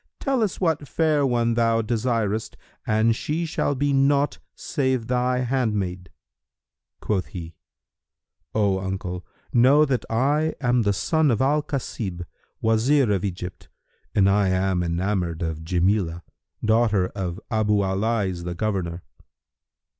Tell 0.19 0.41
us 0.41 0.59
what 0.59 0.87
fair 0.87 1.27
one 1.27 1.53
thou 1.53 1.83
desirest, 1.83 2.57
and 2.87 3.15
she 3.15 3.45
shall 3.45 3.75
be 3.75 3.93
naught 3.93 4.39
save 4.55 5.05
thy 5.05 5.41
handmaid." 5.41 6.09
Quoth 7.01 7.27
he, 7.27 7.53
"O 8.55 8.79
uncle, 8.79 9.23
know 9.53 9.85
that 9.85 10.03
I 10.09 10.55
am 10.59 10.81
the 10.81 10.91
son 10.93 11.29
of 11.29 11.39
al 11.39 11.61
Kasib, 11.61 12.23
Wazir 12.63 13.11
of 13.11 13.23
Egypt, 13.23 13.69
and 14.15 14.27
I 14.27 14.47
am 14.47 14.81
enamoured 14.81 15.43
of 15.43 15.63
Jamilah, 15.63 16.23
daughter 16.65 17.09
of 17.09 17.39
Abu 17.51 17.83
al 17.83 17.97
Lays 17.97 18.43
the 18.43 18.55
Governor." 18.55 19.03